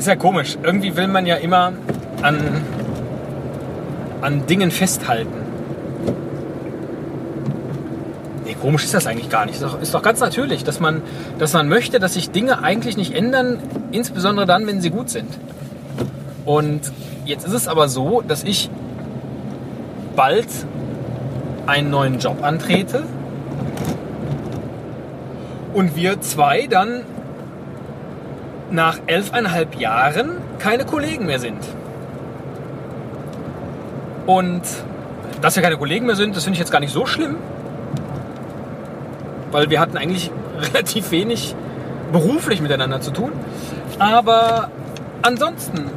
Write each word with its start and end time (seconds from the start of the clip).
Ist 0.00 0.06
ja 0.06 0.16
komisch. 0.16 0.56
Irgendwie 0.62 0.96
will 0.96 1.08
man 1.08 1.26
ja 1.26 1.36
immer 1.36 1.74
an, 2.22 2.38
an 4.22 4.46
Dingen 4.46 4.70
festhalten. 4.70 5.42
Nee, 8.46 8.56
komisch 8.62 8.84
ist 8.84 8.94
das 8.94 9.06
eigentlich 9.06 9.28
gar 9.28 9.44
nicht. 9.44 9.56
Ist 9.56 9.62
doch, 9.62 9.78
ist 9.78 9.92
doch 9.92 10.00
ganz 10.00 10.20
natürlich, 10.20 10.64
dass 10.64 10.80
man, 10.80 11.02
dass 11.38 11.52
man 11.52 11.68
möchte, 11.68 11.98
dass 11.98 12.14
sich 12.14 12.30
Dinge 12.30 12.62
eigentlich 12.62 12.96
nicht 12.96 13.14
ändern, 13.14 13.58
insbesondere 13.92 14.46
dann, 14.46 14.66
wenn 14.66 14.80
sie 14.80 14.88
gut 14.88 15.10
sind. 15.10 15.28
Und 16.46 16.80
jetzt 17.26 17.46
ist 17.46 17.52
es 17.52 17.68
aber 17.68 17.90
so, 17.90 18.22
dass 18.22 18.42
ich 18.42 18.70
bald 20.16 20.48
einen 21.66 21.90
neuen 21.90 22.20
Job 22.20 22.42
antrete 22.42 23.02
und 25.74 25.94
wir 25.94 26.22
zwei 26.22 26.66
dann 26.68 27.02
nach 28.70 28.98
elfeinhalb 29.06 29.78
Jahren 29.78 30.30
keine 30.58 30.84
Kollegen 30.84 31.26
mehr 31.26 31.38
sind. 31.38 31.58
Und 34.26 34.62
dass 35.40 35.56
wir 35.56 35.62
keine 35.62 35.76
Kollegen 35.76 36.06
mehr 36.06 36.16
sind, 36.16 36.36
das 36.36 36.44
finde 36.44 36.54
ich 36.54 36.60
jetzt 36.60 36.70
gar 36.70 36.80
nicht 36.80 36.92
so 36.92 37.06
schlimm, 37.06 37.36
weil 39.50 39.70
wir 39.70 39.80
hatten 39.80 39.96
eigentlich 39.96 40.30
relativ 40.72 41.10
wenig 41.10 41.54
beruflich 42.12 42.60
miteinander 42.60 43.00
zu 43.00 43.10
tun. 43.10 43.32
Aber 43.98 44.70
ansonsten 45.22 45.90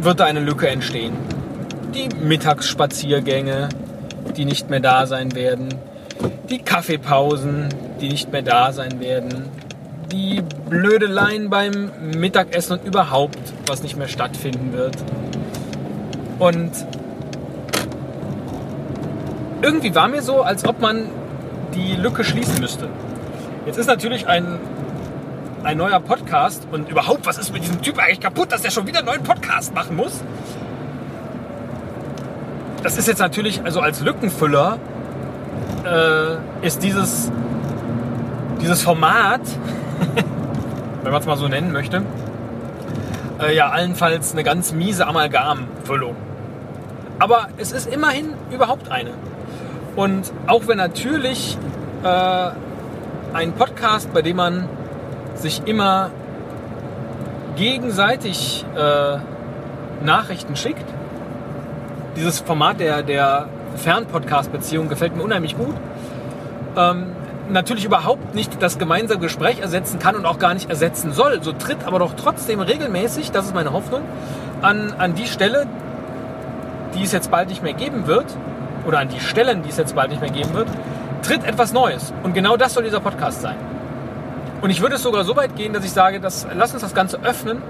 wird 0.00 0.20
da 0.20 0.24
eine 0.24 0.40
Lücke 0.40 0.68
entstehen. 0.68 1.14
Die 1.94 2.08
Mittagsspaziergänge, 2.24 3.68
die 4.36 4.44
nicht 4.44 4.70
mehr 4.70 4.80
da 4.80 5.06
sein 5.06 5.34
werden. 5.34 5.68
Die 6.50 6.58
Kaffeepausen, 6.58 7.68
die 8.00 8.08
nicht 8.08 8.32
mehr 8.32 8.42
da 8.42 8.72
sein 8.72 9.00
werden. 9.00 9.48
Die 10.10 10.42
Blödeleien 10.68 11.50
beim 11.50 11.90
Mittagessen 12.16 12.78
und 12.78 12.84
überhaupt, 12.84 13.38
was 13.66 13.82
nicht 13.82 13.96
mehr 13.96 14.08
stattfinden 14.08 14.72
wird. 14.72 14.96
Und 16.38 16.72
irgendwie 19.62 19.94
war 19.94 20.08
mir 20.08 20.22
so, 20.22 20.42
als 20.42 20.66
ob 20.66 20.80
man 20.80 21.08
die 21.74 21.96
Lücke 21.96 22.24
schließen 22.24 22.60
müsste. 22.60 22.88
Jetzt 23.66 23.78
ist 23.78 23.86
natürlich 23.86 24.26
ein, 24.26 24.58
ein 25.62 25.78
neuer 25.78 26.00
Podcast 26.00 26.66
und 26.70 26.88
überhaupt, 26.90 27.26
was 27.26 27.38
ist 27.38 27.52
mit 27.52 27.62
diesem 27.62 27.80
Typ 27.80 27.98
eigentlich 27.98 28.20
kaputt, 28.20 28.52
dass 28.52 28.64
er 28.64 28.70
schon 28.70 28.86
wieder 28.86 28.98
einen 28.98 29.08
neuen 29.08 29.22
Podcast 29.22 29.74
machen 29.74 29.96
muss? 29.96 30.20
Das 32.82 32.98
ist 32.98 33.08
jetzt 33.08 33.20
natürlich, 33.20 33.64
also 33.64 33.80
als 33.80 34.00
Lückenfüller, 34.00 34.78
äh, 35.84 36.66
ist 36.66 36.82
dieses, 36.82 37.30
dieses 38.60 38.82
Format, 38.82 39.40
wenn 41.02 41.12
man 41.12 41.20
es 41.20 41.26
mal 41.26 41.36
so 41.36 41.48
nennen 41.48 41.72
möchte, 41.72 42.02
äh, 43.40 43.54
ja 43.54 43.70
allenfalls 43.70 44.32
eine 44.32 44.44
ganz 44.44 44.72
miese 44.72 45.06
Amalgamfüllung. 45.06 46.16
Aber 47.18 47.48
es 47.56 47.72
ist 47.72 47.86
immerhin 47.86 48.34
überhaupt 48.50 48.90
eine. 48.90 49.10
Und 49.96 50.32
auch 50.46 50.66
wenn 50.66 50.78
natürlich 50.78 51.56
äh, 52.02 52.50
ein 53.32 53.52
Podcast, 53.52 54.12
bei 54.12 54.22
dem 54.22 54.36
man 54.36 54.68
sich 55.34 55.62
immer 55.66 56.10
gegenseitig 57.56 58.64
äh, 58.76 59.18
Nachrichten 60.04 60.56
schickt, 60.56 60.84
dieses 62.16 62.40
Format 62.40 62.80
der, 62.80 63.02
der 63.02 63.48
Fernpodcast-Beziehung 63.76 64.88
gefällt 64.88 65.16
mir 65.16 65.22
unheimlich 65.22 65.56
gut. 65.56 65.74
Ähm, 66.76 67.06
natürlich 67.50 67.84
überhaupt 67.84 68.34
nicht 68.34 68.62
das 68.62 68.78
gemeinsame 68.78 69.20
Gespräch 69.20 69.60
ersetzen 69.60 69.98
kann 69.98 70.16
und 70.16 70.26
auch 70.26 70.38
gar 70.38 70.54
nicht 70.54 70.70
ersetzen 70.70 71.12
soll. 71.12 71.42
So 71.42 71.52
tritt 71.52 71.84
aber 71.86 71.98
doch 71.98 72.14
trotzdem 72.14 72.60
regelmäßig, 72.60 73.30
das 73.30 73.46
ist 73.46 73.54
meine 73.54 73.72
Hoffnung, 73.72 74.02
an, 74.62 74.94
an 74.98 75.14
die 75.14 75.26
Stelle, 75.26 75.66
die 76.94 77.02
es 77.02 77.12
jetzt 77.12 77.30
bald 77.30 77.48
nicht 77.48 77.62
mehr 77.62 77.74
geben 77.74 78.06
wird, 78.06 78.26
oder 78.86 78.98
an 78.98 79.08
die 79.08 79.20
Stellen, 79.20 79.62
die 79.62 79.70
es 79.70 79.76
jetzt 79.76 79.94
bald 79.94 80.10
nicht 80.10 80.20
mehr 80.20 80.30
geben 80.30 80.54
wird, 80.54 80.68
tritt 81.22 81.44
etwas 81.44 81.72
Neues. 81.72 82.12
Und 82.22 82.34
genau 82.34 82.56
das 82.56 82.74
soll 82.74 82.84
dieser 82.84 83.00
Podcast 83.00 83.40
sein. 83.40 83.56
Und 84.60 84.70
ich 84.70 84.80
würde 84.80 84.96
es 84.96 85.02
sogar 85.02 85.24
so 85.24 85.36
weit 85.36 85.56
gehen, 85.56 85.72
dass 85.72 85.84
ich 85.84 85.92
sage, 85.92 86.20
dass, 86.20 86.46
lass 86.54 86.72
uns 86.72 86.82
das 86.82 86.94
Ganze 86.94 87.18
öffnen, 87.22 87.62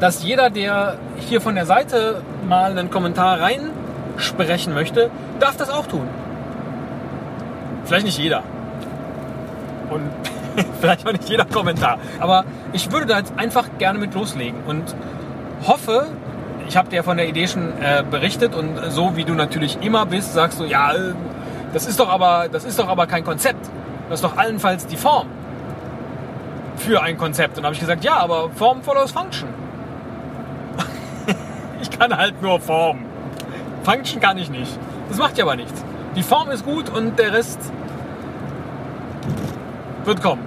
dass 0.00 0.24
jeder, 0.24 0.50
der 0.50 0.96
hier 1.28 1.40
von 1.40 1.54
der 1.54 1.66
Seite 1.66 2.22
mal 2.48 2.72
einen 2.72 2.90
Kommentar 2.90 3.38
reinsprechen 3.40 4.74
möchte, 4.74 5.10
darf 5.38 5.56
das 5.56 5.70
auch 5.70 5.86
tun. 5.86 6.08
Vielleicht 7.84 8.06
nicht 8.06 8.18
jeder. 8.18 8.42
Und 9.90 10.10
vielleicht 10.80 11.06
auch 11.06 11.12
nicht 11.12 11.28
jeder 11.28 11.44
Kommentar. 11.44 11.98
Aber 12.20 12.44
ich 12.72 12.90
würde 12.90 13.06
da 13.06 13.18
jetzt 13.18 13.32
einfach 13.36 13.68
gerne 13.78 13.98
mit 13.98 14.14
loslegen 14.14 14.62
und 14.66 14.94
hoffe, 15.66 16.06
ich 16.68 16.76
habe 16.76 16.88
dir 16.88 17.02
von 17.02 17.16
der 17.16 17.28
Idee 17.28 17.46
schon 17.48 17.72
äh, 17.80 18.02
berichtet 18.08 18.54
und 18.54 18.78
so 18.90 19.16
wie 19.16 19.24
du 19.24 19.34
natürlich 19.34 19.78
immer 19.82 20.06
bist, 20.06 20.32
sagst 20.32 20.60
du, 20.60 20.64
ja, 20.64 20.92
das 21.72 21.86
ist 21.86 21.98
doch 22.00 22.08
aber, 22.08 22.48
das 22.50 22.64
ist 22.64 22.78
doch 22.78 22.88
aber 22.88 23.06
kein 23.06 23.24
Konzept. 23.24 23.68
Das 24.08 24.20
ist 24.20 24.24
doch 24.24 24.36
allenfalls 24.36 24.86
die 24.86 24.96
Form 24.96 25.26
für 26.76 27.02
ein 27.02 27.16
Konzept. 27.16 27.58
Und 27.58 27.64
habe 27.64 27.74
ich 27.74 27.80
gesagt, 27.80 28.04
ja, 28.04 28.16
aber 28.16 28.50
Form 28.50 28.82
follows 28.82 29.10
Function. 29.12 29.48
ich 31.82 31.90
kann 31.90 32.16
halt 32.16 32.40
nur 32.42 32.60
Form. 32.60 33.04
Function 33.84 34.20
kann 34.20 34.38
ich 34.38 34.50
nicht. 34.50 34.78
Das 35.08 35.18
macht 35.18 35.38
ja 35.38 35.44
aber 35.44 35.56
nichts. 35.56 35.81
Die 36.16 36.22
Form 36.22 36.50
ist 36.50 36.64
gut 36.64 36.90
und 36.90 37.18
der 37.18 37.32
Rest 37.32 37.58
wird 40.04 40.22
kommen. 40.22 40.42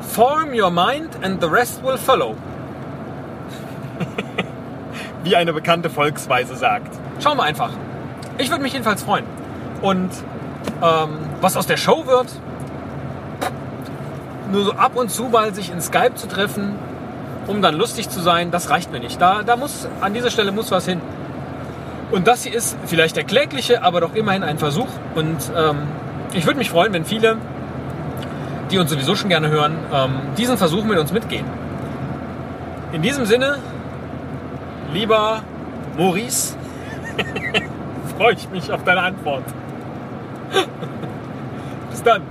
Form 0.00 0.52
your 0.52 0.70
mind 0.70 1.10
and 1.22 1.40
the 1.40 1.48
rest 1.48 1.82
will 1.84 1.96
follow. 1.96 2.36
Wie 5.24 5.36
eine 5.36 5.52
bekannte 5.52 5.88
Volksweise 5.88 6.56
sagt. 6.56 6.92
Schauen 7.22 7.36
wir 7.36 7.44
einfach. 7.44 7.70
Ich 8.38 8.50
würde 8.50 8.62
mich 8.62 8.72
jedenfalls 8.72 9.02
freuen. 9.02 9.24
Und 9.80 10.10
ähm, 10.82 11.18
was 11.40 11.56
aus 11.56 11.66
der 11.66 11.76
Show 11.76 12.06
wird, 12.06 12.28
nur 14.50 14.64
so 14.64 14.72
ab 14.72 14.96
und 14.96 15.10
zu 15.10 15.24
mal 15.24 15.54
sich 15.54 15.70
in 15.70 15.80
Skype 15.80 16.14
zu 16.14 16.26
treffen, 16.26 16.74
um 17.46 17.62
dann 17.62 17.74
lustig 17.74 18.08
zu 18.08 18.20
sein, 18.20 18.50
das 18.50 18.70
reicht 18.70 18.90
mir 18.90 19.00
nicht. 19.00 19.20
Da, 19.20 19.42
da 19.42 19.56
muss, 19.56 19.86
an 20.00 20.14
dieser 20.14 20.30
Stelle 20.30 20.52
muss 20.52 20.70
was 20.70 20.86
hin. 20.86 21.00
Und 22.14 22.28
das 22.28 22.44
hier 22.44 22.54
ist 22.54 22.76
vielleicht 22.86 23.16
der 23.16 23.24
klägliche, 23.24 23.82
aber 23.82 24.00
doch 24.00 24.14
immerhin 24.14 24.44
ein 24.44 24.56
Versuch. 24.56 24.86
Und 25.16 25.36
ähm, 25.56 25.78
ich 26.32 26.46
würde 26.46 26.58
mich 26.58 26.70
freuen, 26.70 26.92
wenn 26.92 27.04
viele, 27.04 27.38
die 28.70 28.78
uns 28.78 28.88
sowieso 28.88 29.16
schon 29.16 29.28
gerne 29.28 29.48
hören, 29.48 29.76
ähm, 29.92 30.12
diesen 30.38 30.56
Versuch 30.56 30.84
mit 30.84 30.96
uns 30.96 31.12
mitgehen. 31.12 31.44
In 32.92 33.02
diesem 33.02 33.24
Sinne, 33.24 33.58
lieber 34.92 35.42
Maurice, 35.98 36.56
freue 38.16 38.34
ich 38.34 38.48
mich 38.48 38.70
auf 38.70 38.84
deine 38.84 39.02
Antwort. 39.02 39.42
Bis 41.90 42.00
dann. 42.04 42.22